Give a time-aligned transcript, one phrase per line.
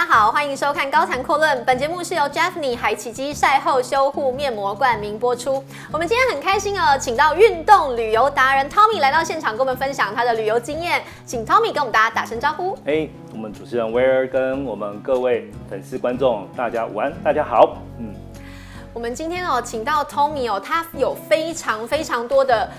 [0.00, 1.58] 们，大家好，欢迎收看《高谈阔论》。
[1.64, 5.62] 本节目是由 Jeffney 海奇基晒后修护面膜冠名播出。
[5.92, 11.02] 我们今天很开心哦，请到运动旅游达人 Tommy 来到现场，跟我们分享他的旅游经验。
[11.26, 12.78] 请 Tommy 跟我们大家打声招呼。
[12.86, 17.76] 哎，hey, 我们主持人威尔跟我们各位粉丝观众，大家午安，大家好。
[17.98, 18.14] 嗯，
[18.94, 22.70] 我们今天哦，请到 Tommy 哦，他有非常非常多的。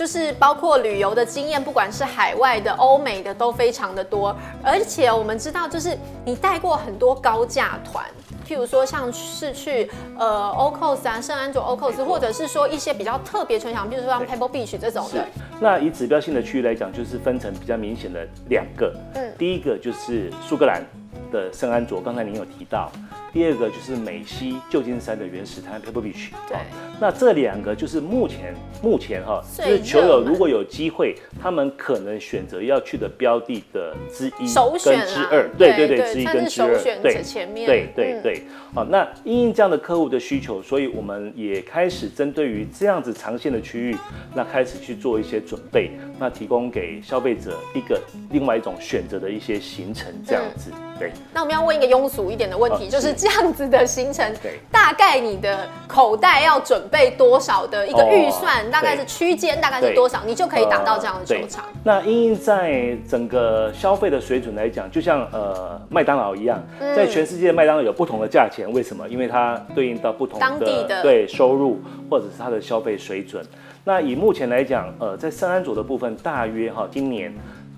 [0.00, 4.34] 就是包括旅游的经验，不管是海外的、欧美的，都非常的多。
[4.64, 8.02] 而且我们知道，就是你带过很多高价团，
[8.48, 15.22] 譬如说像是去呃 OCOS 啊、圣安卓 OCOS，或者是说一些比较特别球场，譬如说像 Pebble Beach 这种的。
[15.60, 18.90] 那以指标性的区域来讲，就是分成比较明显的两个。
[19.16, 20.82] 嗯，第一个就是苏格兰
[21.30, 22.90] 的圣安卓，刚才您有提到。
[23.32, 26.56] 第二个就是美西旧金山的原始滩 Pebble Beach，对，
[27.00, 34.52] 那这两个就是目前目前哈，就是球友如果有机会，他们可能选择要去的标的的之一
[34.84, 37.22] 跟之二，对对对，之一跟之二，对。
[37.22, 38.42] 前面，对对对，
[38.74, 43.96] 好，那因应这样的客户的需求，所以我们也开始针对于这样子长线的区域，
[44.34, 48.00] 那开始去做一些准备，那提供给消费者一个
[48.30, 51.12] 另外一种选择的一些行程，这样子，对。
[51.32, 53.14] 那我们要问一个庸俗一点的问题，就是。
[53.20, 54.34] 这样子的行程，
[54.72, 58.70] 大概你的口袋要准备多少的一个预算？
[58.70, 61.66] 大概是区间，大概是多少，你就可以打到这样的球场。
[61.84, 69.06] 那因为在整个消费的水准来讲，就像呃麦当劳一样，在全世界麦当劳有不同的价钱，为什么？
[69.06, 73.44] 因为它对应到不同的当地的对收入或者是它的消费水准。
[73.84, 77.30] 那以目前来讲，呃，在圣安佐的部分，大约哈今年。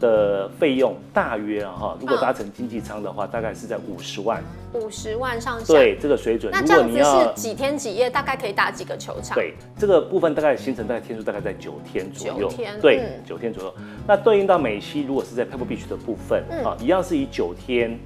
[0.03, 4.43] 的费用大约哈，如果搭乘经济舱的话，大概是在五十万，
[4.75, 5.73] 五十万上下。
[5.73, 8.11] 对这个水准，那这样子是几天几夜？
[8.11, 9.37] 大概可以打几个球场？
[9.37, 12.49] 对这个部分，大概行程大概天数大概在九天左右。
[12.51, 13.75] 九天，对，九天左右。
[14.05, 17.97] 那对应到美西，如果是在 Pebble Beach 的部分啊，一样是以九天。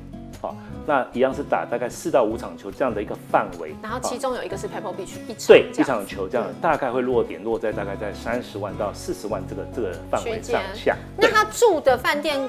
[0.87, 10.97] 那一样是打大概四到五场球这样的一个范围，然后其中有一个是 Pebble Beach 一场，对，一场球这样大概会落点落在大概在三十万到四十万这个这个范围上下。
[11.17, 12.41] 那他住的饭店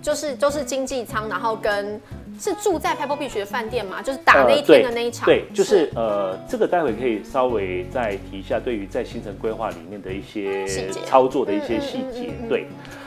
[0.00, 2.00] 就是都是经济舱，然后跟
[2.38, 4.02] 是住在 Pebble Beach 的饭店吗？
[4.02, 5.26] 就是打那一天的那一场？
[5.26, 10.66] 对，就是呃，这个待会可以稍微再提一下，对于在行程规划里面的一些
[11.04, 12.66] 操作的一些细节，对。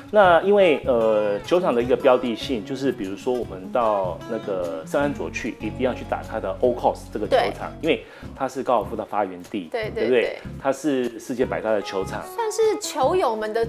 [0.09, 10.39] 那因为呃球场的一个标的性，就是比如说我们到那个圣安佐去，一定要去打它的 OCOS 这个球场，因为它是高尔夫的发源地，对对对，对不对？
[10.63, 13.67] 它是世界百大的球场，算是球友们的。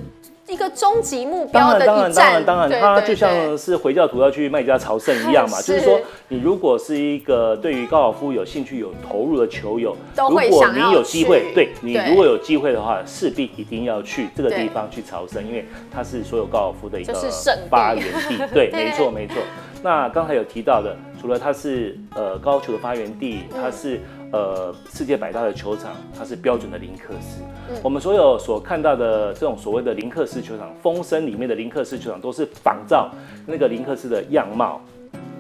[0.49, 5.61] 一个终极目标的一站，当然，当然，当然，它就像是回教徒要去麦加朝圣一样嘛。
[5.63, 17.13] 就是说，你如果是一个对于高尔夫有兴趣、有投入的球友，如果你有机会，对你如果有机会的话，势必一定要去这个地方去朝圣，因为它是所有高尔夫的一个
[17.69, 18.39] 发源地。
[18.55, 19.37] 对，没错，没错。
[19.83, 24.01] 那刚才有提到的，除了它是呃高球的发源地，它是。
[24.31, 27.43] 呃，世界百大的球场，它是标准的林克斯。
[27.71, 33.11] 嗯、我们所有所看到的这种所谓的林克斯球场，风声里面的林克斯球场，都是仿照
[33.47, 34.83] 那个林克斯的样貌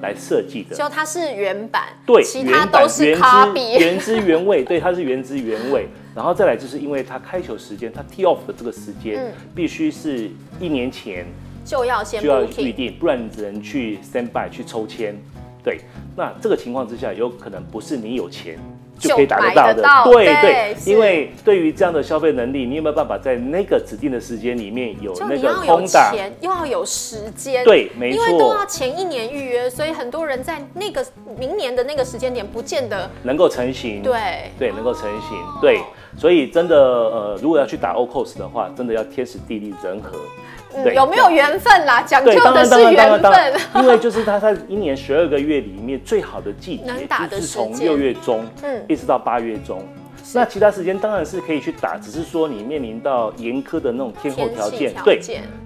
[0.01, 0.75] 来设计的。
[0.75, 4.65] 就它是原版，对，其他都是卡比， 原汁原味。
[4.65, 5.87] 对，它是原汁原味。
[6.15, 11.27] 然后再来就是因为它开球时间，它 tee off 的这个时间，嗯、必须是一年前
[11.63, 15.15] 就要先就要预定，不然你只能去 stand by 去抽签。
[15.63, 15.81] 对，
[16.17, 18.59] 那这个情况之下，有可能不是你有钱
[18.99, 19.83] 就可以打得到的。
[19.83, 26.15] 到对对，因为对于这样的消费能力，你有没有办法在那个指定的时间里面有那个空档？
[26.41, 31.05] 又要有时间，对，没错，因为都要前一年预约，所以很多人在那个
[31.39, 34.03] 明年的那个时间点，不见得能够成型。
[34.03, 35.39] 对对，能够成型。
[35.61, 35.81] 对，
[36.17, 40.19] 所以真的呃，如果要去打 OCOS 的话，真的要天时地利人和。
[40.85, 42.03] 对有没有缘分啦？
[42.03, 46.85] 讲究的是缘分，因为就是它在一年十二个月里面最好的季节，
[47.31, 49.83] 就是从六月中，嗯，一直到八月中。
[50.35, 55.21] 那其他时间当然是可以去打，只是说你面临到严苛的那种天候条件，对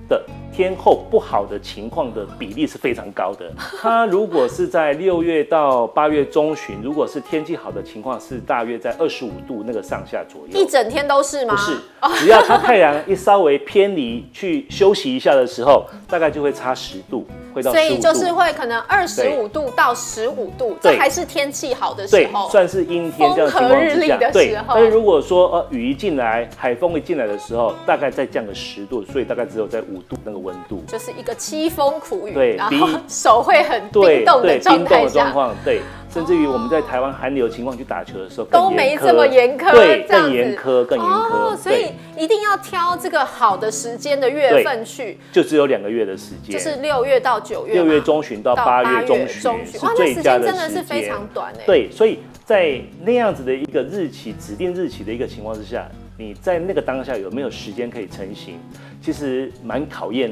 [0.09, 0.25] 的。
[0.55, 3.51] 天候不好的情况的比例是非常高的。
[3.81, 10.61] 它如果是在六月到八月中旬，如果是天气好的情况，是大约在二十五度那个上下左右。
[10.61, 11.55] 一整天都是吗？
[11.55, 17.79] 不是，只要它太阳一稍微偏离去休息一下的时候， 大概就会差十度，会到度。
[17.79, 24.19] 所以就是会可能二十五度到十五度，这还是天气好的时候，算是阴天这样的情况之下。
[24.31, 30.43] 对，但是如果说呃雨一进来，海风一进来的时候，大概再降个十度，所以大概只有在五度那个。
[30.43, 35.33] 温度就是一个凄风苦雨，对，然后手会很冰冻的状态下，
[35.65, 35.81] 对，
[36.13, 41.33] 甚至于我们在台湾寒流情况去打球的时候都没这么严苛，对，更严苛，更严苛。
[41.33, 41.87] 哦，所以
[42.19, 49.51] 一定要挑这个好的时间的月份去，就只有两个月的时间，就是六月到九月，六月中旬到八月中旬，
[49.81, 51.63] 哇，那时间真的是非常短哎。
[51.65, 55.89] 对，所以在那样子的一个日期指定日期的一个情况之下，
[56.19, 58.61] 你在那个当下有没有时间可以成型，
[59.01, 60.31] 其实蛮考验。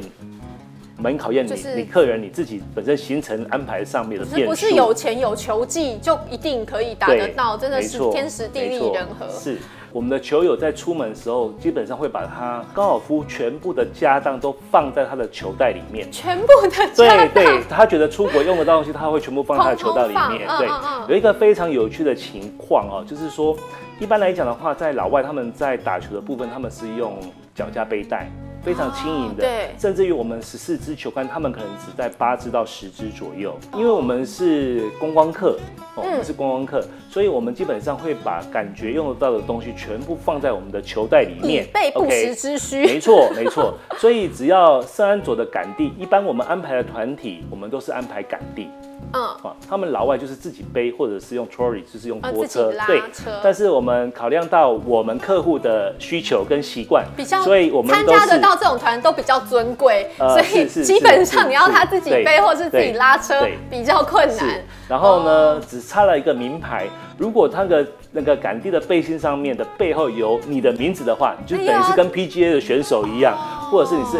[1.01, 9.29] 蛮考验你，就是、你客人你自己本身行程安排上面的变数，不是有钱有球技就一定可以打得到，真的是天时地利人和。
[9.31, 9.57] 是
[9.93, 16.89] 我们的球友在出门的时候，基本上会把他高尔夫全部的家当都放在他的球袋里面，全部的。
[16.95, 20.47] 对对，他觉得出国用得到东西，他会全部放在他的球袋里面。
[20.59, 20.69] 对，
[21.09, 23.57] 有一个非常有趣的情况哦，就是说，
[23.99, 27.19] 一般来讲的话，在老外他们在打球的部分，他们是用
[27.53, 28.31] 脚架背带。
[28.63, 35.59] 非常轻盈的，对，甚至于我们十四支球杆，他们可能只在八支到十支左右，因为我们是观光客，
[35.97, 42.85] 哦，我们是观光客，所以我们基本上会把感觉用得到的东西全部放在我们的球袋里面，以备不时之需。
[42.85, 43.75] 没错，没错。
[43.97, 48.69] 所以只要圣安佐的杆地，一般我们安排的团体，我们都是安排杆弟。
[49.13, 53.03] 嗯，啊，他们老外就是自己背，或者是用 trolley，就是用拖车，对。
[53.43, 64.65] 但是我们考量到我们客户的需求跟习惯，比较，所以我们参加得到这种团都比较尊贵，所以基本上你要他自己背或是自己拉车比较困难。
[64.89, 66.87] 然后呢，只差了一个名牌，
[67.19, 73.37] 如果他的那个杆弟的背心上面的背后有你的名字的话，你就等于是跟 PGA 的选手一样，
[73.71, 74.19] 或者是你是。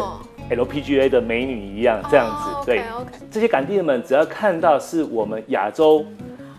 [0.51, 2.65] LPGA 的美女一样这样子，oh, okay, okay.
[2.67, 2.83] 对，
[3.31, 6.05] 这些杆弟们只要看到是我们亚洲、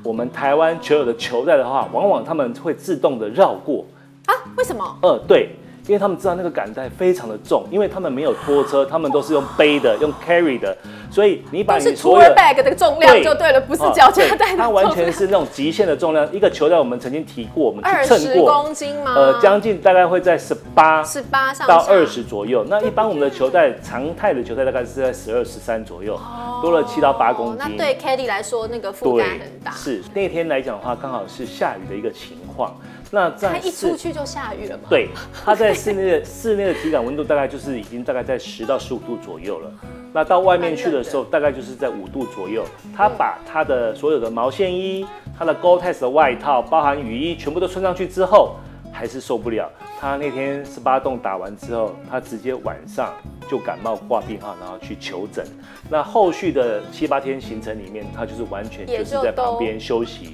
[0.04, 3.86] 我们台湾球友的球带的话，往往他们会自动的绕过
[4.26, 4.34] 啊？
[4.58, 4.98] 为什么？
[5.02, 5.50] 呃，对。
[5.88, 10.76] 因为他们知道那个杆带非常的重，因为他们没有拖车，他们都是用背的，用 carry 的，
[11.10, 14.58] 所以你把你所有 bag 的重量就对了，不是脚架带的。
[14.58, 16.32] 它完全是那种极限的重量。
[16.32, 19.14] 一个球袋我们曾经提过，我们去称过，公斤吗？
[19.16, 22.64] 呃，将近大概会在十八、十八上到二十左右。
[22.70, 26.18] 那一般我们的球袋常态的球袋大概是在十二、十三左右，
[26.62, 27.58] 多了七到八公斤。
[27.60, 29.72] 那对 Caddy 来说，那个负担很大。
[29.72, 32.76] 是那天来讲的话，刚好是下雨的一个情况。
[33.12, 34.84] 那在一出去就下雨了吗？
[34.90, 35.10] 对，
[35.46, 39.70] 它在室内的室内的体感温度大概就是已经大概在十到十五度左右了。
[40.14, 42.66] 那到外面去的时候，大概就是在五度左右。
[42.96, 45.06] 他把他的所有的毛线衣、
[45.38, 48.56] 他的 Gore-Tex 的外套，包含雨衣，全部都穿上去之后，
[48.92, 49.70] 还是受不了。
[50.00, 53.14] 他那天十八洞打完之后，他直接晚上
[53.50, 55.46] 就感冒挂病号，然后去求诊。
[55.90, 60.34] 那后续的七八天行程里面，他就是完全就是在旁边休息。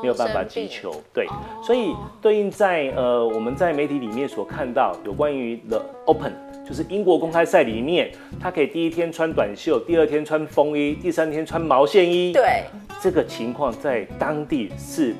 [0.00, 1.26] 没有办法击球，对，
[1.60, 1.92] 所以
[2.22, 6.32] 对应在呃我们在媒体里面所看到有关于 The Open，
[6.64, 12.62] 就是英国公开赛里面，他可以第一天穿短袖，第二天穿风衣，第三天穿毛线衣，对，
[13.00, 15.16] 这个情况在当地是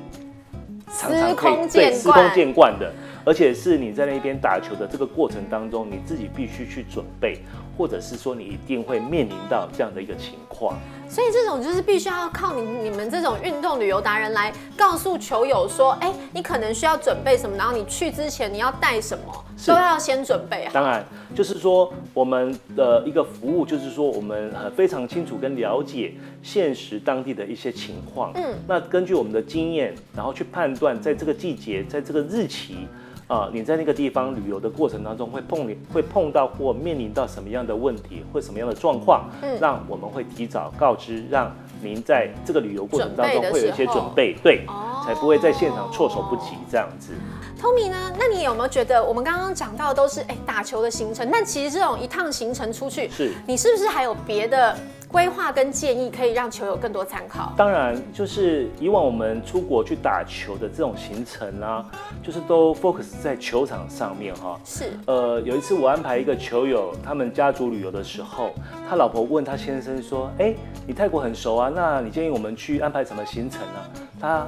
[0.91, 2.91] 常常可以对司空见惯的，
[3.23, 7.37] 而且是你在那边打球的这个过程当中，你自己必须去准备，
[7.79, 10.77] 或者是说你一定会面临到这样的一个情况。
[11.07, 20.71] 所以这种就是必须要靠你你们这种运动旅游达人来告诉球友说，哎，你可能需要准备什么，然后你去之前你要带什么，都要先准备啊。
[20.73, 28.33] 当然，就是说我们的一个服务，就是说我们很非常清楚跟了解现实当地的一些情况。
[28.35, 32.87] 嗯，那根据我们的经验，然后去判断在这个季节，在这个日期。
[33.29, 47.13] 啊，你在那个地方旅游的过程当中会碰会碰到或面临到什么样的问题，或什么样的状况，嗯，让我们会提早告知，让您在这个旅游过程当中会有一些准备，对，哦，才不会在现场措手不及这样子。
[47.61, 48.11] Tommy 呢？
[48.17, 54.75] 那你有没有觉得我们刚刚讲到的都是哎打球的行程，但其实这种一趟行程出去，是你是不是还有别的？
[55.11, 57.51] 规划跟建议可以让球友更多参考。
[57.57, 61.83] 当然，就是以往我们出国去打球的这种行程啊，
[62.21, 64.59] 就是都 focus 在球场上面哈。
[64.63, 64.85] 是。
[65.07, 68.51] 呃，有一次我安排一个球友他们家族旅游的时候，
[68.87, 70.53] 他老婆问他先生说：“哎，
[70.85, 73.79] 你泰国很熟啊，那你建议我们去安排什么行程呢？”
[74.21, 74.47] 他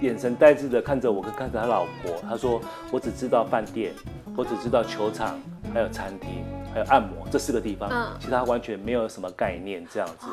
[0.00, 2.58] 眼神呆滞的看着我，跟看着他老婆，他说
[2.90, 3.92] ：“我只知道饭店，
[4.34, 5.38] 我只知道球场，
[5.74, 6.42] 还有餐厅。”
[6.72, 10.26] 还有按摩这四个地方，嗯，其他完全没有什么概念，这样子。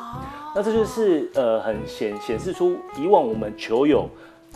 [0.54, 4.08] 那这就是呃，很显显示出以往我们球友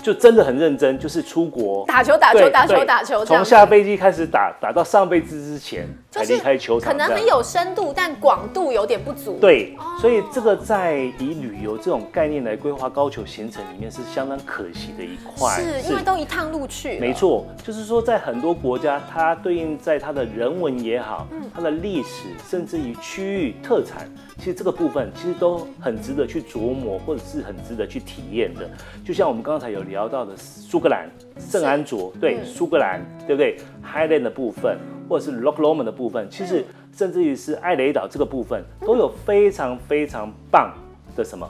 [0.02, 9.38] 就真的很认真，就是出国打球、打球、打球、打球，从下飞机开始打，打到上飞机之前才离开球场，可能很有深度，但广度有点不足。
[9.40, 16.98] 对，所以这个在以旅游这种概念来规划高球行程里面是相当可惜的一块，是因为都一趟路去。
[16.98, 24.06] 没错，就是说在很多国家，它对应在它的人文也好，它的历史，甚至于区域特产。
[24.36, 28.68] 其实这个部分其实都很值得去琢磨，或者是很值得去体验的。
[29.02, 34.76] 就像我们刚才有聊到的苏格兰圣安卓，对，嗯、苏格兰，对不对？Highland 的部分，
[35.08, 36.64] 或者是 Loch Lomond 的部分，其实
[36.96, 40.72] 甚至于是艾雷岛这个部分，都有非常非常棒
[41.16, 41.48] 的什么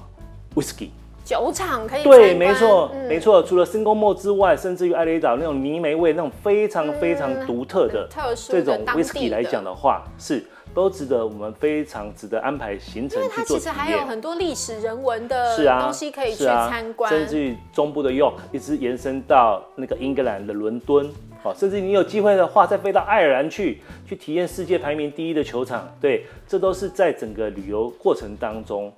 [0.55, 0.89] Whisky
[1.25, 2.03] 酒厂可以。
[2.03, 3.43] 对，没错，嗯、没错。
[3.43, 8.09] 除了 Single Malt 之外，甚至于艾雷岛那种泥煤味，那种非常非常独特的
[8.49, 10.45] 这种 Whisky 来讲的话，是。
[10.75, 13.29] 都值得我们非常值得安排行程去做。
[13.29, 21.13] 因为它其实还有很多历史人文的东西可以去参观，甚至于中部的 York 一直延伸到那个英格兰的伦敦，
[21.43, 28.93] 哦，甚至你有机会的话再飞到爱尔兰去，去体验世界排名第一的球场，对，这都是在整个旅游过程当中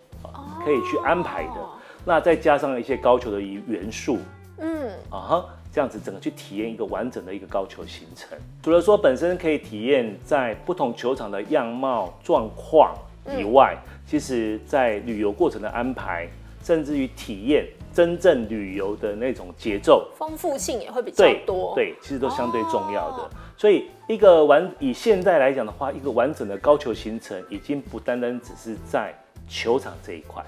[0.65, 1.61] 可以去安排的。
[1.61, 1.71] 哦、
[2.05, 4.19] 那再加上一些高球的元素，
[4.59, 5.45] 嗯，啊哈。
[5.75, 12.95] 这样子整个去体验一个完整的一个高球行程，除了说本身可以体验在不同球场的样貌状况
[13.37, 16.29] 以外，嗯、其实在旅游过程的安排，
[16.65, 21.75] 甚至于体验真正旅游的那种节奏，丰富性也会比较多。
[21.77, 23.23] 对，对，其实都相对重要的。
[23.23, 29.15] 哦、所以一个完以现在来讲的话，一个完整的高球行程已经不单单只是在
[29.47, 30.43] 球场这一块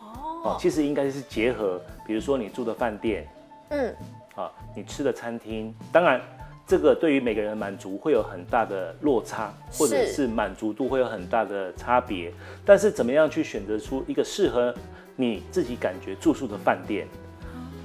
[0.00, 3.28] 哦，其实应该是结合，比如说你住的饭店，
[3.70, 3.94] 嗯。
[4.36, 6.20] 啊，你吃的餐厅，当然，
[6.66, 12.30] 这个对于每个人的满足会有很大的落差，或者是满足度会有很大的差别。
[12.62, 14.74] 但是，怎么样去选择出一个适合
[15.16, 17.08] 你自己感觉住宿的饭店，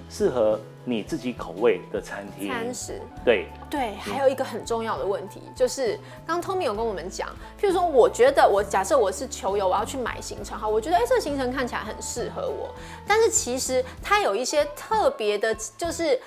[0.10, 2.50] 适合你自己口味的餐厅？
[2.50, 3.02] 餐食。
[3.24, 5.98] 对对，还有一个很重要的问题，嗯、就是
[6.28, 12.76] 刚刚 Tommy 有跟我们讲，譬如说，我觉得我假设我是球友，我要去买行程哈，我觉得哎，这个行程看起来很适合我，
[13.08, 16.20] 但是其实它有一些特别的，就是。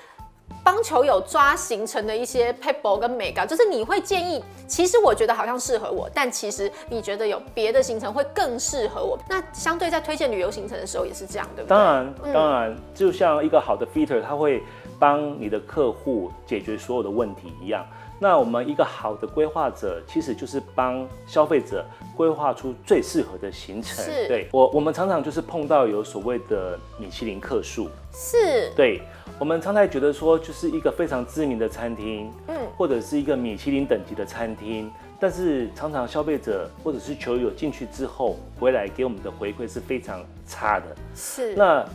[0.63, 9.17] 帮球友抓行程的一些撇步跟美感，就是你会建议，其实我觉得好像适合我，但其实你觉得有别的行程会更适合我。
[9.29, 11.77] 那相对在推荐旅游行程的时候也是这样，对不对？
[11.77, 14.63] 当然，当然，就像一个好的 f e a t e r 他会
[14.97, 17.85] 帮你的客户解决所有的问题一样。
[18.19, 24.03] 那我们一个好的规划者，其实就是帮消费者规划出最适合的行程。
[24.05, 29.01] 是对我，我们常常就是碰到有所谓的米其林客数，是对。
[29.37, 40.85] 我们常常觉得说，就是一个非常知名的餐厅，嗯，或者是一个米其林等级的餐厅，但是常常消费者或者是球友进去之后回来给我们的回馈是非常差的。
[41.13, 41.53] 是。
[41.53, 41.85] 那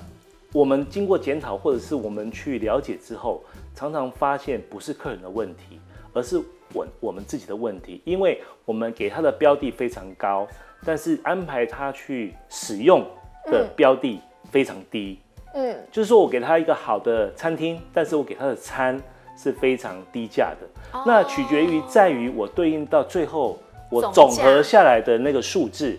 [0.52, 3.42] 我们经过检讨，或者是我们去了解之后，
[3.74, 5.80] 常常发现不是客人的问题，
[6.20, 6.38] 而是
[6.74, 10.46] 我我们自己的问题，因为我们给他的标的非常高，
[10.84, 13.02] 但是安排他去使用
[13.46, 15.18] 的标的非常低。
[15.54, 19.00] 嗯，就是说我给他一个好的餐厅，但是我给他的餐
[19.34, 20.98] 是非常低价的。
[20.98, 23.58] 哦、那取决于在于我对应到最后
[23.90, 25.98] 我总和下来的那个数字，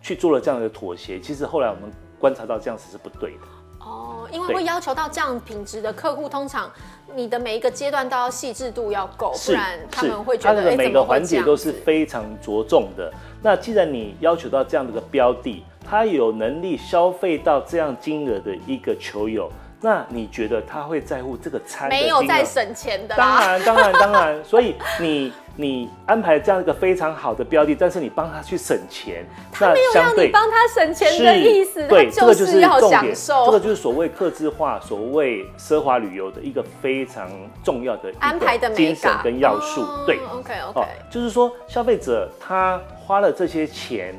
[0.00, 1.20] 去做了这样的妥协。
[1.20, 3.40] 其实后来我们观察到这样子是不对的。
[3.80, 6.70] 哦，因为会要求到这样品质的客户，通常
[7.14, 13.10] 你的每一个阶段都要细致度要够，不然他们会觉得他的每个环节都是非常着重的。
[13.42, 21.88] 那既然你要求到这样的一个标的，他有能力消费到这样金额的一个球友，那你觉得他会在乎这个餐？
[21.88, 23.16] 没有在省钱的。
[23.16, 24.44] 当然，当然，当然。
[24.44, 31.86] 所以你你安排这样一个非常好的标的，但是你帮他去省钱，他没有让你帮他省钱的意思。
[31.86, 33.44] 对，这个就是要享受。
[33.46, 37.30] 这个就是所谓客制化、所谓奢华旅游的一个非常
[37.62, 39.84] 重要的安排的精神跟要素。
[40.06, 44.14] 对，OK OK，就是说消费者他花了这些钱。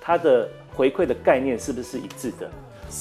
[0.00, 2.48] 他的回馈的概念是不是一致的？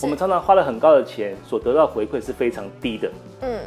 [0.02, 3.12] 我们常常花了很高的钱，所得到回馈是非常低的。
[3.42, 3.60] 嗯，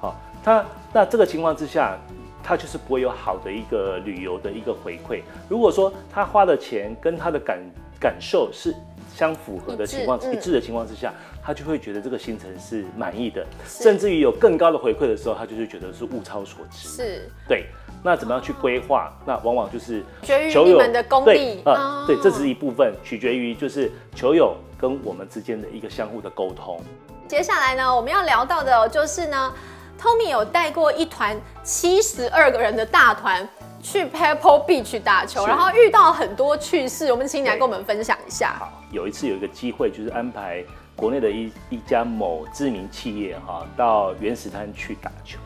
[0.00, 1.98] 好，他那这个情况之下，
[2.42, 5.22] 他就是不会有好的一个旅游的一个回馈。
[5.48, 7.58] 如果说他花的钱跟他的感
[8.00, 8.74] 感受是
[9.14, 16.88] 相符合的情况，一致，的情况之下，他就会觉得这个行程是满意的，甚至于有更高的回馈的时候，他就是觉得是物超所值。
[16.88, 17.66] 是，对。
[18.02, 19.12] 那怎么样去规划？
[19.26, 26.80] 那往往就是球友你们的功力啊，对，这只是一部分，取决于就是球友跟我们之间的一个相互的沟通。
[27.28, 29.52] 接下来呢，我们要聊到的就是呢
[30.00, 33.46] ，Tommy 有带过一团七十二个人的大团
[33.82, 38.56] 去 Pebble Beach 打球，然后遇到很多趣事，我们请你来跟我们分享一下。
[38.58, 40.64] 好，有一次有一个机会，就是安排
[40.96, 45.38] 国内的一一家某知名企业哈，到原石滩去打球。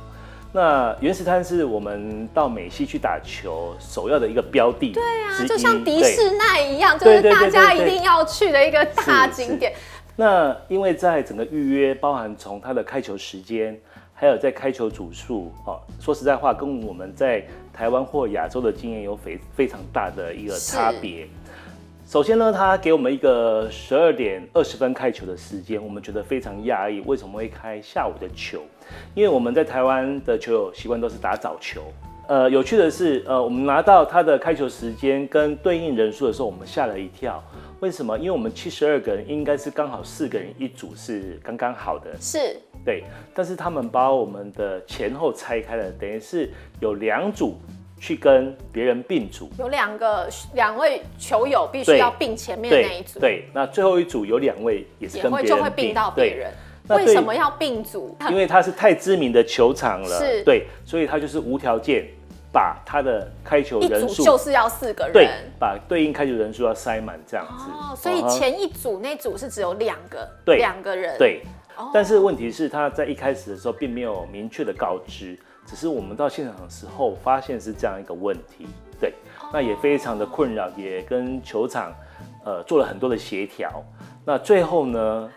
[0.52, 4.92] 那原石滩是我们到美西去打球首要的一个标的。
[4.92, 9.73] 对啊，就像迪士尼一样，就是大家一定要去的一个大景点。
[10.14, 13.76] 那因为在整个预约，包含从他的开球时间，
[14.14, 21.26] 还有在开球组数，哦，说实在话，跟我们在台湾或亚洲的经验有非非常大的一个差别。
[22.06, 28.61] 首先呢，他给我们一个十二点二十分开球的时间，我们觉得非常讶异，为什么会开下午的球？
[29.14, 31.83] 因为我们在台湾的球友习惯都是打早球。
[32.26, 37.42] 呃，有趣的是，呃，我们拿到他的开球时间跟对应人数的时候，我们吓了一跳。
[37.80, 38.18] 为什么？
[38.18, 43.04] 因为我们七十二个人应该是刚好四个人一组是刚刚好的，是对。
[43.34, 46.50] 但是他们把我们的前后拆开了，等于是
[46.80, 47.56] 有两组
[47.98, 53.18] 去跟别人并组，有两个两位球友必须要并前面那一组。
[53.18, 56.52] 对，对，那最后一组有两位也是跟别人并，也会就会并到别人。
[56.88, 58.16] 为什么要并组？
[58.28, 62.06] 因为他是太知名的球场了，是对，所以他就是无条件。
[62.52, 67.64] 把他的开球人数就是要四个人，对，把对应开球人数要塞满这样子。
[67.68, 71.42] 哦，所以前一组那组是只有两个，对，两个人，对。
[71.92, 78.66] 但是问题是他在一开始的时候并没有明确的告知，只是我们到现场的时候发现是这样一个问题，
[79.00, 79.12] 对，
[79.52, 81.92] 那也非常的困扰，也跟球场
[82.44, 83.82] 呃做了很多的协调。
[84.24, 85.30] 那最后呢？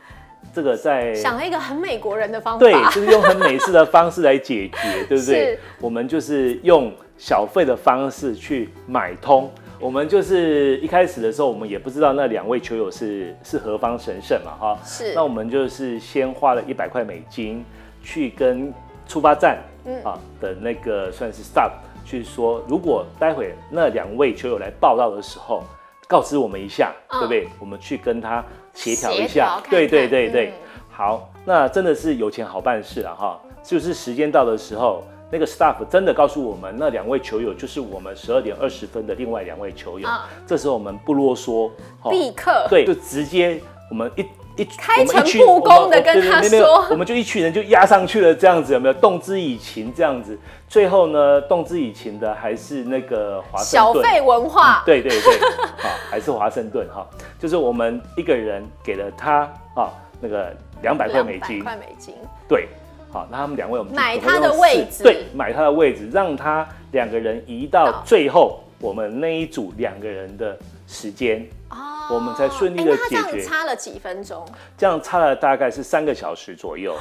[0.53, 5.59] 这个在想了一个很美国人的方法，对，就是用很美式的方式来解决，对不对？
[5.81, 9.51] 我们就是用小费的方式去买通。
[9.79, 14.79] 我们就是一开始的时候，我们也不知道那两位球友是是何方神圣嘛，哈。
[14.83, 15.13] 是。
[15.13, 17.63] 那我们就是先花了一百块美金
[18.03, 18.73] 去跟
[19.07, 19.57] 出发站
[20.03, 21.71] 啊的那个算是 stop
[22.05, 25.63] 去说，如果待会那两位球友来报道的时候，
[26.07, 27.47] 告知我们一下，对不对？
[27.59, 28.43] 我们去跟他。
[28.73, 30.53] 协调一下，对对对对，
[30.91, 33.41] 好，那真的是有钱好办事了哈。
[33.63, 40.07] 就是时间到的时候，那个 staff 真的告诉我们，那两位球友就是我们十二点二十分的另外两位球友。
[40.45, 41.69] 这时候我们不啰嗦，
[42.09, 48.93] 立刻对，就直接我们一一开诚布公的跟他说，我们就一群人就压上去了，这样子有没有？
[48.95, 54.03] 动之以情这样子，最后呢，动之以情的还是那个华盛顿。
[54.03, 55.39] 小费文化，对对对，
[55.77, 57.05] 好，还是华盛顿哈。
[57.37, 59.41] 就是我们一个人给了他
[59.75, 62.15] 啊，那个两百块美金，块美金，
[62.47, 62.67] 对，
[63.17, 71.47] 好，那他们两位我们买他的位置，对，买他的位置，让他两个人移到最后我们那一组两个人的时间。
[71.69, 73.09] 哦，我们才顺利的解决。
[73.09, 74.47] 这样差了几分钟？
[74.77, 76.93] 这样差了大概是三个小时左右。
[76.93, 76.99] 哇，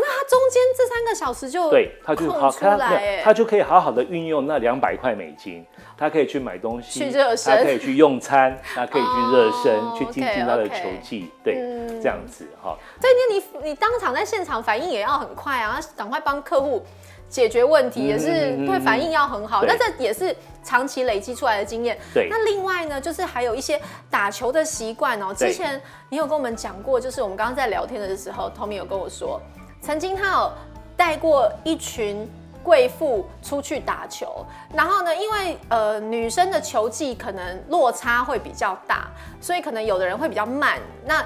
[0.00, 2.76] 那他中间这三个小时就对，他就好他
[3.22, 5.64] 他就可以好好的运用那两百块美金，
[5.96, 11.71] 他可以去买东西，去热身，他可以去用餐，他可以去热身，去听听他的球技，对，
[12.02, 12.76] 这样子哈。
[13.00, 16.84] 对，那你你当场在现场反应也要很快啊，赶快帮客户。
[17.28, 21.98] 解决问题也是对反应要很好，那这也是长期累积出来的经验。
[22.12, 25.32] 对，那另外呢，就是还有一些打球的习惯哦。
[25.32, 29.40] 之前你有跟我们讲过，就是我们刚刚在聊天的时候，Tommy 有跟我说，
[29.80, 30.52] 曾经他有
[30.94, 32.30] 带过一群
[32.62, 39.08] 贵妇出去打球，然后呢，因为呃女生的球技可能落差会比较大，
[39.40, 40.78] 所以可能有的人会比较慢。
[41.06, 41.24] 那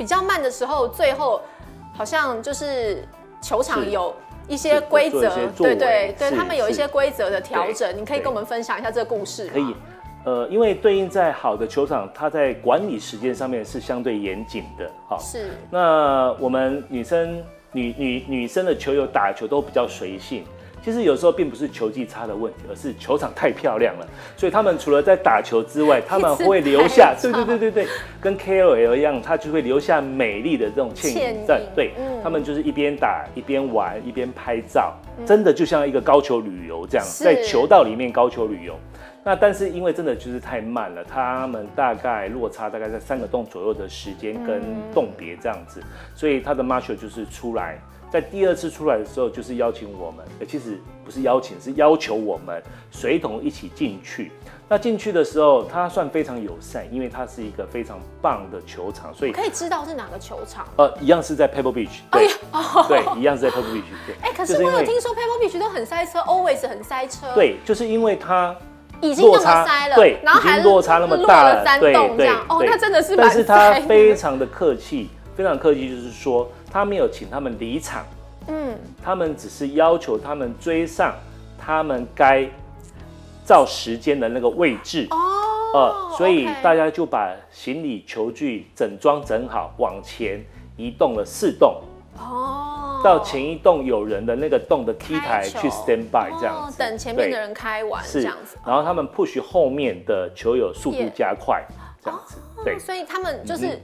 [0.00, 1.42] 比较慢的时候，最后
[1.92, 3.06] 好像就是
[3.42, 4.14] 球场有。
[4.48, 9.46] 一些规则，对对对，他们有一些规则的调整，你可以跟我们分享一下这个故事？
[9.46, 9.76] 可以，
[10.24, 15.16] 呃，因为对应在好的球场，它在管理时间上面是相对严谨的，哈。
[15.20, 15.50] 是。
[15.70, 20.44] 那我们女生女女女生的球友打球都比较随性。
[20.82, 27.86] 其实有时候并不是球技差的问题，而是球场太漂亮了，所以他们除了在打球之外， 他们会留下，对对对对对，
[28.20, 34.94] 跟 KOL 一样，他就会留下美丽的这种倩影在，对，他们就是一边打一边玩一边拍照，
[35.26, 38.74] 真的就像一个高球旅游这样，在球道里面高球旅游。
[39.22, 44.62] 那但是因为真的就是太慢了，他们大概落差大概在三个洞左右的时间跟
[44.94, 45.82] 洞别这样子，
[46.14, 47.78] 所以他的 Marshal 就是出来。
[48.10, 54.32] 在第二次出来的时候，就是邀请我们，其实不是邀请，是要求我们随同一起进去。
[54.68, 60.64] 那进去的时候，他算非常友善，因为它是一个非常棒的球场，所以可以知道是哪个球场。
[60.76, 63.82] 呃，一样是在 Pebble Beach，对，哦、 对，一样是在 Pebble Beach。
[64.06, 67.34] 对， 哎、欸，可是我有听说 Pebble Beach 都很塞车，always 很塞车。
[67.34, 68.54] 对，就是因为它
[69.00, 73.16] 已经那么塞了，对，然后还落差那么大了，三栋这样，哦，那真的是。
[73.16, 78.04] 但是他非常的客气，非常客气，就是说他没有请他们离场。
[78.48, 81.14] 嗯，他们只是要求他们追上
[81.58, 82.48] 他们该
[83.44, 85.06] 照时间的那个位置。
[85.10, 85.16] 哦，
[85.74, 90.44] 呃，所以大家就把行李球具整装整好，往前
[90.76, 91.82] 移动了四栋。
[92.18, 98.58] 哦，到前一栋有人的那个栋的 T 台去 stand by 这样子，等前面的人开完这样子。
[98.66, 101.64] 然后他们 push 后面的球友速度加快
[102.02, 102.78] 这样子，对。
[102.78, 103.80] 所以他们就是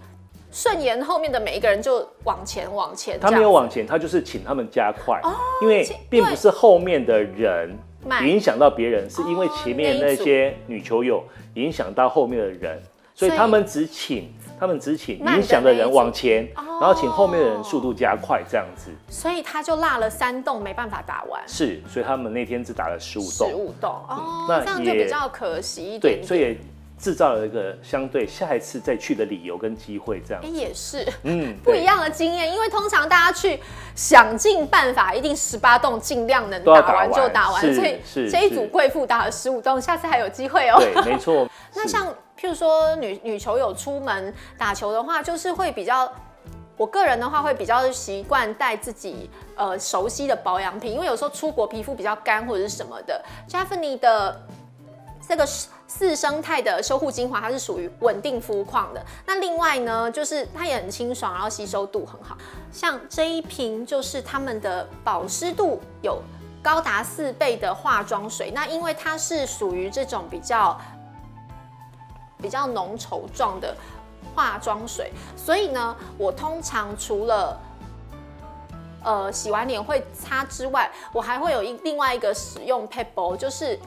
[0.57, 3.21] 顺延后面的每一个人就往前往前。
[3.21, 5.21] 他没有往前，他就是请他们加快，
[5.61, 7.77] 因为并不是后面的人
[8.23, 11.23] 影响到别人，是因为前面那些女球友
[11.57, 12.83] 影响到后面的人，
[13.15, 14.33] 所以他们只请。
[14.59, 18.91] 他们只请影响的人往前，然后请后面的人速度加快，这样子。
[19.11, 21.43] 所以他就落了三洞，没办法打完。
[21.47, 23.51] 是，所以他们那天只打了十五洞。
[23.51, 26.21] 十五洞哦，那这样就比较可惜一点。
[26.21, 26.57] 对，所以也
[26.99, 30.43] 制造了一个相对下一次再去的理由跟机会，这样。
[30.53, 33.61] 也是，嗯， 不一样的经验，因为通常大家去
[33.95, 37.75] 想尽办法，一定十八洞尽量能打完就打完。
[37.75, 40.79] 所以这一组贵妇打了十五洞，下次还有机会哦。
[40.79, 41.49] 对，没错。
[41.75, 42.15] 那像。
[42.39, 46.07] 譬如说女女球友出门打球的话，就是会比较，
[46.77, 53.25] 我个人的话会比较习惯带自己呃熟悉的保养品，因为有时候出国皮肤比较干或者是什么的。
[53.49, 54.39] Jeffney 的
[55.27, 55.47] 这个
[55.87, 59.05] 四生态的修护精华，它是属于稳定肤况的。
[59.25, 62.37] 那另外呢，就是它也很清爽，然后吸收度很好。
[62.73, 66.21] 像这一瓶就是他们的保湿度有
[66.63, 70.79] 高达四倍的化妆水，那因为它是属于这种比较。
[72.39, 73.75] 比较浓稠状的
[74.35, 77.59] 化妆水，所以呢，我通常除了
[79.03, 83.81] 呃洗完脸会擦之外，我还会有一另外一个使用 pebble，就是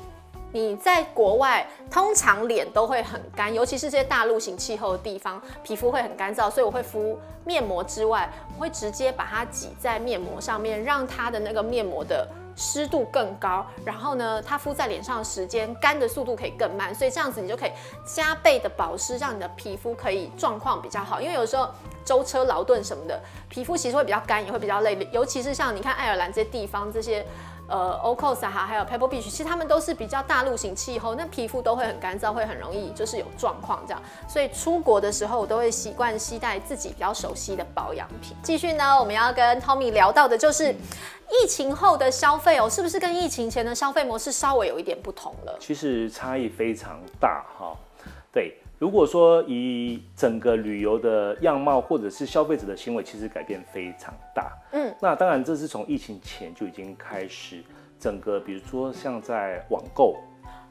[0.51, 12.27] 你在国外通常脸都会很干，尤其是这些大陆型气候的地方，皮肤会很干燥，所以我会敷面膜之外，我会直接把它挤在面膜上面，让它的那个面膜的。
[12.61, 17.71] 湿度更高，然后呢，它敷在脸上的时间干的速度可以更慢，所以这样子你就可以
[18.05, 21.21] 加倍的保湿，让你的皮肤可以状况比较好。
[21.21, 21.69] 因为有时候
[22.03, 27.25] 舟车劳顿什么的，皮肤其实会比较干，也会比较累，尤其是像你看爱尔兰这些地方这些。
[27.69, 34.01] 呃，Old Coast 哈，还有 Pebble Beach，其实他们都是比较大陆型气候，那皮肤都会很干燥，会很容易就是有状况这样。
[34.27, 38.35] 所以出国的时候，我都会习惯携带自己比较熟悉的保养品。
[38.41, 45.55] 继续呢，我们要跟 Tommy 聊到的就是疫情后的消费哦，是不是跟疫情前的消费模式稍微有一点不同了？
[45.59, 47.77] 其实差异非常大哈，
[48.33, 48.57] 对。
[48.79, 54.57] 如果说以整个旅游的样貌，或者是消费者的行为，其实改变非常大。
[54.71, 57.61] 嗯，那当然这是从疫情前就已经开始，
[57.99, 60.15] 整个比如说像在网购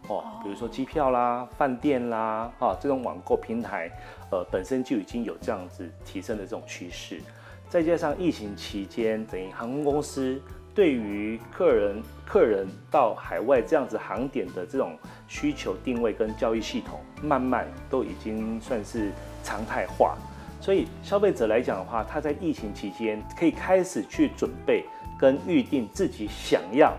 [0.09, 3.91] 哦，比如说机票啦、饭店啦，啊这种网购平台，
[4.31, 7.21] 呃本身就已经有这样子提升的这种趋势，
[7.69, 10.41] 再加上疫情期间，等于航空公司。
[10.79, 19.11] 对于客人，客人到海外这样子航点的这种需求定位跟交易系统，慢慢都已经算是
[19.43, 20.17] 常态化。
[20.61, 24.85] 所以消费者来讲的话，他在疫情期间可以开始去准备
[25.19, 26.97] 跟预定自己想要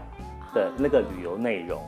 [0.53, 1.81] 的那个旅游内容，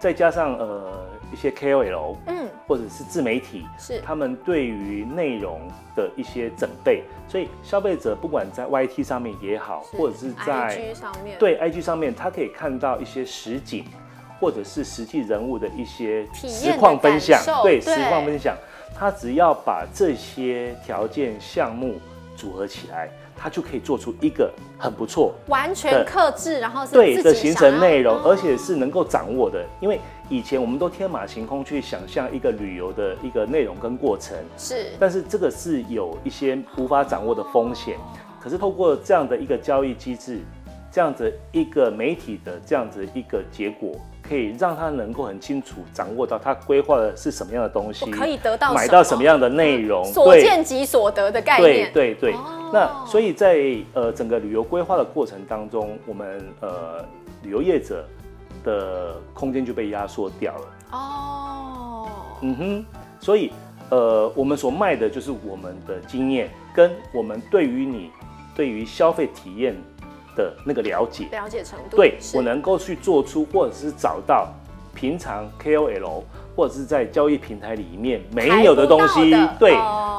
[0.00, 1.11] 再加上呃。
[1.32, 4.00] 一些 KOL，嗯，或者是自媒体，是。
[4.04, 5.60] 他们对于内容
[5.96, 13.84] 的一些准备，所以消费者不管在 YT 上面也好，或者是在 IG 上面，对 IG 上面，他可以看到一些实景，
[14.38, 18.56] 或者是实际人物的一些实况分享，对，实况分享，
[18.94, 21.94] 他只要把这些条件项目
[22.36, 23.10] 组合起来。
[23.34, 29.66] 他就可以做出一个很不错、完全克制，然后是对的行程内容，而且是能够掌握的。
[29.80, 29.98] 因为
[30.32, 37.98] 以前我们都天马行空去想象一个旅游的一个内容跟过程，是，但是这个是有一些无法掌握的风险。
[38.40, 40.40] 可是透过这样的一个交易机制，
[40.90, 43.92] 这样子一个媒体的这样子一个结果。
[44.22, 51.92] 可以让他能够很清楚掌握到他规划的是什么样的东西，可以得到买到什么样的内容，所见即所得的概念。
[51.92, 52.32] 对对对。
[52.32, 57.04] 哦、那所以在呃整个旅游规划的过程当中，我们呃
[57.42, 58.06] 旅游业者
[58.64, 60.66] 的空间就被压缩掉了。
[60.92, 62.08] 哦。
[62.42, 62.84] 嗯哼。
[63.20, 63.52] 所以
[63.90, 68.10] 呃我们所卖的就是我们的经验，跟我们对于你
[68.54, 69.76] 对于消费体验。
[70.34, 74.48] 的那个了解，了解程度，对，我能够去做出，或者是找到
[74.94, 76.22] 平常 KOL
[76.56, 79.76] 或者是在交易平台里面没有的东西，对，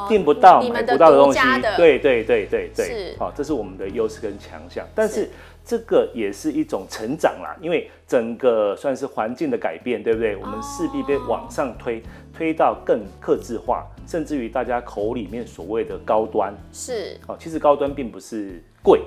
[0.07, 1.39] 订不到、买不到的东西，
[1.75, 4.85] 对对对对对，好，这是我们的优势跟强项。
[4.93, 5.31] 但是
[5.65, 10.35] 这个也是一种成长啦，因为整个算是环境的改变，对不对？
[10.35, 12.01] 我们势必被往上推，
[12.33, 19.01] 推到更克制化，甚至于大家口里面所谓的高端，是，哦，其实高端并不是贵。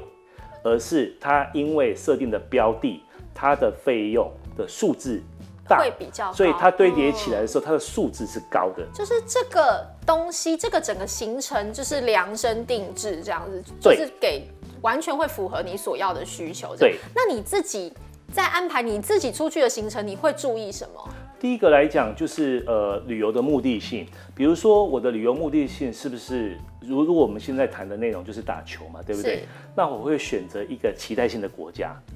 [0.65, 3.01] 而是它因为设定的标的，
[3.33, 5.23] 它的费用的数字
[5.69, 8.87] 大，会比较高，所以它堆叠起来的时候，它的数字是高的。
[8.95, 14.49] 就是这个东西，这个整个行程就是量身定制这样子，就是给
[14.83, 16.75] 完全会符合你所要的需求。
[16.77, 17.93] 对，那你自己
[18.33, 21.09] 在安排你自己出去的行程，你会注意什么？
[21.39, 29.47] 第一个来讲就是呃旅游的目的性，比如说我的旅游目的性是不是如如果我们现在谈的内容就是打球嘛，对不对？
[29.77, 31.95] 那我会选择一个期待性的国家，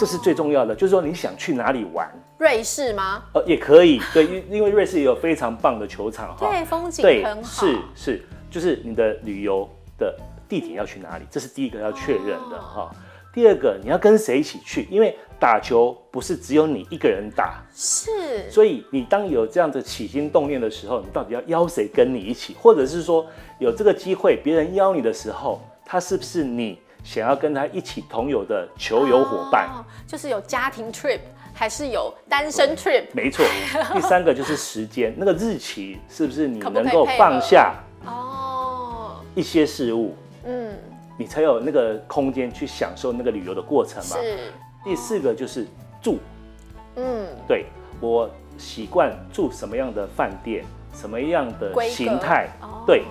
[0.00, 2.10] 这是最重要的，就是说你想去哪里玩？
[2.38, 3.22] 瑞士吗？
[3.34, 10.16] 呃，也可以，对，因因为瑞士也有非常棒的球场哈， 对，风景很好，是是，就是你的旅游的
[10.48, 12.90] 地点要去哪里，这是第一个要确认的哈。
[12.90, 12.96] 哦
[13.32, 14.88] 第二个，你要跟谁一起去？
[14.90, 18.50] 因为打球不是只有你一个人打，是。
[18.50, 22.56] 所以你当有这样的起心动念的时候，你到底要邀谁跟你一起？
[22.60, 23.24] 或者是说
[23.60, 29.68] 有这个机会，别人邀你的时候，他是不是你想要跟他一起同游的球友伙伴？
[29.68, 31.20] 哦，就是有家庭 trip
[31.52, 33.04] 还是有单身 trip？
[33.12, 33.44] 没错。
[33.92, 37.74] 第三个就是时间，那个日期是不是你能够放下？
[38.04, 40.14] 哦，一些事物。
[40.44, 40.74] 嗯。
[41.18, 44.16] 你才有那个空间去享受那个旅游的过程嘛。
[44.16, 44.52] 是。
[44.82, 45.66] 第四个就是
[46.00, 46.18] 住，
[46.96, 47.66] 嗯，对，
[48.00, 52.48] 我习惯住什么样的饭店，什么样的形态，
[52.86, 53.04] 对，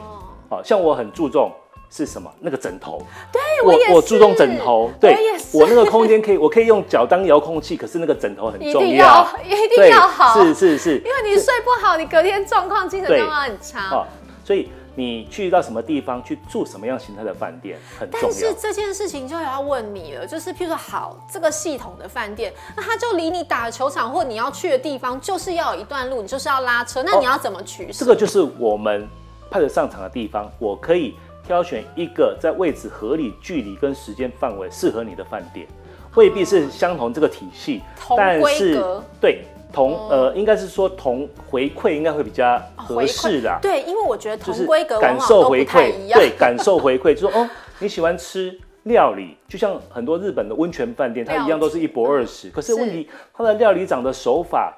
[0.49, 1.52] 好像我很注重
[1.89, 2.32] 是什么？
[2.39, 5.15] 那个枕头，对我也是，我注重枕头，对，
[5.54, 14.06] 我那个空间可以，我可以用脚当遥控器，可是那个枕头很重要，一定要好，是是是，因为你睡不好，你隔天状况精神状况很差，
[14.43, 14.69] 所以。
[14.95, 27.99] 你去到什么地方去住什么样形态的饭店很重要，但是这件事情就要问你了，就是譬如说好这个系统的饭店，那它就离你打球场或你要去的地方就是要有一段路，你就是要拉车，那你要怎么取舍？
[27.99, 29.08] 这个就是我们
[29.49, 31.15] 派得上场的地方，我可以
[31.49, 35.65] 挑选一个在位置合理、距离跟时间范围适合你的饭店，
[36.13, 39.41] 未必是相同这个体系，同规格，对。
[39.71, 43.57] 同呃，应该是说同回馈应该会比较合适的。
[43.62, 52.49] 对，因为我觉得同规格感受回馈，对，感受回馈，就说哦，你喜欢吃料理，就像很多日本的温泉饭店，它一样都是一博二十。
[52.49, 54.75] 可是问题，它的料理长的手法。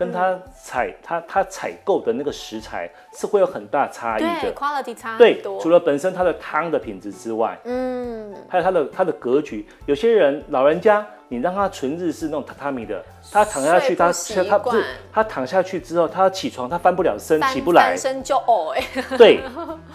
[0.00, 0.34] 跟他
[0.64, 9.68] 采他他采购的那个食材是会有很大差异的，对，quality 差对，除了本身它的汤的品质之外，嗯，还有它的它的格局。
[9.84, 14.12] 有些人老人家，你让他纯日式那种榻榻米的，他躺下去，他
[14.48, 18.82] 他不是他躺下去之后，他要起床，他翻不了身，起不来，翻身就呕哎。
[19.16, 19.40] 对，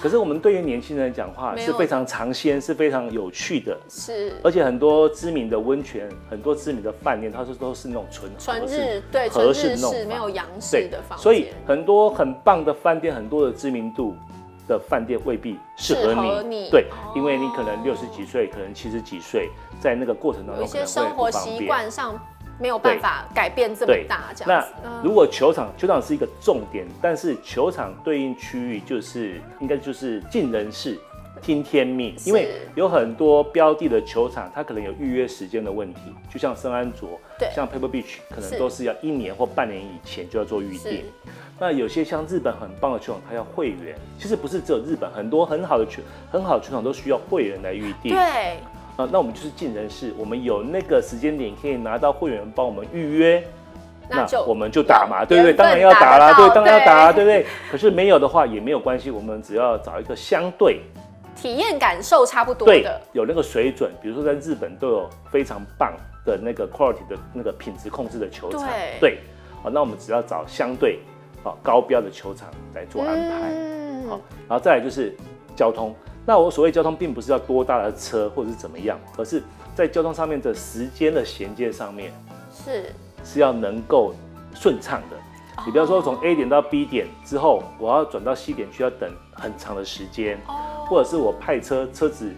[0.01, 4.31] 可是我们对于年轻人讲话是非常尝鲜，是非常有趣的，是。
[4.41, 9.93] 而且很多知名的温泉，很多知名的饭店，它是都是那种纯纯日对合适那种。
[9.93, 14.15] 是没有洋式的房间，所以很多很棒的饭店，很多的知名度
[14.67, 16.47] 的饭店未必适合你。
[16.47, 16.69] 你。
[16.69, 19.49] 对，哦、因为你可能六十几岁，可能七十几岁，
[19.79, 22.19] 在那个过程当中，有些生活习惯上
[22.59, 24.31] 没有办法改变这么大。
[24.35, 30.99] 这样，那如果球场，球场是一个重点，但是球场对应区域就是应该就是尽人事。
[31.41, 35.99] 听天命，因为有很多标的的球场，它可能有预约时间的问题，
[36.31, 41.03] 就像圣安卓，对，像 Pebble Beach，可能都是要一年或半年以前就要做预定。
[41.57, 48.13] 那有些像日本很棒的球场，它要会员，其实不是只有日本，很多很好的球，很好的球场都需要会员来预定。
[48.13, 48.57] 对，
[48.97, 53.43] 啊，那我们就是尽人事，我们有那个时间点可以拿到会员帮我们预约，
[54.09, 55.53] 那就我们就打嘛，对不对？
[55.53, 57.45] 当然要打啦，对，当然要打啦，对不对？
[57.71, 60.81] 可是没有的话也没有关系，我们只要找一个相对。
[61.35, 65.93] 体验感受差不多的，对，有那个水准，比如说在日本都有非常棒
[66.25, 69.17] 的那个 quality 的那个品质控制的球场，对，对，
[69.61, 70.99] 好，那我们只要找相对
[71.45, 75.15] 好高标的球场来做安排，嗯，好，然后再来就是
[75.55, 79.43] 交通，那我所谓交通并不是要多大的车或者是怎么样，而是
[79.75, 82.11] 在交通上面的时间的衔接上面
[82.51, 82.91] 是。
[83.23, 84.13] 是要能够
[84.53, 85.17] 顺畅的，
[85.65, 90.39] 你比方说从 A 点到 B 点之后，我要转到 C 点需要等很长的时间。
[90.87, 92.31] 或者是我派车，车子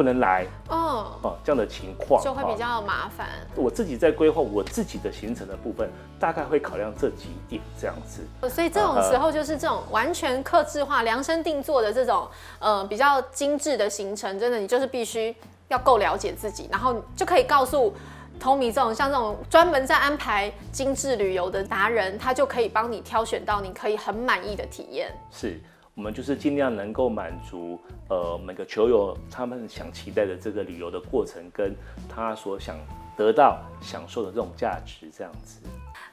[0.00, 3.28] 不能来，哦，哦，这样的情况就会比较麻烦。
[3.54, 8.22] 我自己在规划我自己的行程的部分，大概会考量这几点这样子。
[8.48, 12.26] 所以这种时候就是这种完全克制化、量身定做的这种，
[12.60, 15.36] 呃，比较精致的行程，真的你就是必须
[15.68, 17.92] 要够了解自己，然后就可以告诉
[18.40, 25.12] Tommy 这种像这种专门在安排精致旅游的达人，他就可以帮你挑选到你可以很满意的体验。
[25.30, 25.60] 是。
[25.94, 31.74] 我们就是尽量能够满足呃每个球友他们想期待的这个旅游的过程，跟
[32.08, 32.78] 他所想
[33.16, 35.60] 得到享受的这种价值，这样子。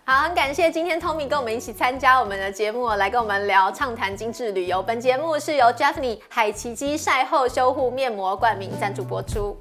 [0.04, 4.82] 好，很感谢今天 Tommy 跟我们一起参加我们的节目，来跟我们聊畅谈精致旅游。
[4.82, 9.56] 本节目是由 j e f f n y 海琪姬晒后修护面膜冠名赞助播出。